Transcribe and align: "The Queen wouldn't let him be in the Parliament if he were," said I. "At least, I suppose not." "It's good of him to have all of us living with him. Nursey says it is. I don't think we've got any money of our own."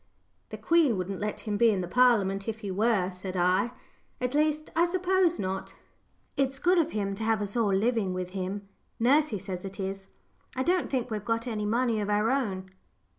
"The 0.49 0.57
Queen 0.57 0.97
wouldn't 0.97 1.19
let 1.19 1.41
him 1.41 1.57
be 1.57 1.69
in 1.69 1.81
the 1.81 1.87
Parliament 1.87 2.47
if 2.47 2.61
he 2.61 2.71
were," 2.71 3.11
said 3.11 3.37
I. 3.37 3.69
"At 4.19 4.33
least, 4.33 4.71
I 4.75 4.85
suppose 4.85 5.37
not." 5.39 5.75
"It's 6.35 6.57
good 6.57 6.79
of 6.79 6.89
him 6.89 7.13
to 7.13 7.23
have 7.23 7.37
all 7.39 7.43
of 7.69 7.75
us 7.75 7.79
living 7.79 8.11
with 8.11 8.31
him. 8.31 8.67
Nursey 8.99 9.37
says 9.37 9.63
it 9.63 9.79
is. 9.79 10.09
I 10.55 10.63
don't 10.63 10.89
think 10.89 11.11
we've 11.11 11.23
got 11.23 11.45
any 11.45 11.67
money 11.67 12.01
of 12.01 12.09
our 12.09 12.31
own." 12.31 12.71